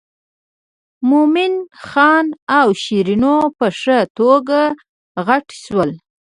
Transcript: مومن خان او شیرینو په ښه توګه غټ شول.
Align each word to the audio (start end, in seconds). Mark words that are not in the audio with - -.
مومن 1.09 1.53
خان 1.87 2.27
او 2.59 2.67
شیرینو 2.83 3.35
په 3.57 3.67
ښه 3.79 3.99
توګه 4.17 4.61
غټ 5.27 5.47
شول. 5.61 5.91